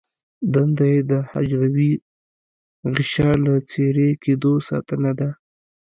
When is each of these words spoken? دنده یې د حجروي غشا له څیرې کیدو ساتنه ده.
دنده 0.53 0.85
یې 0.93 0.99
د 1.09 1.11
حجروي 1.29 1.91
غشا 2.93 3.31
له 3.45 3.53
څیرې 3.69 4.09
کیدو 4.23 4.53
ساتنه 4.67 5.11
ده. 5.19 5.29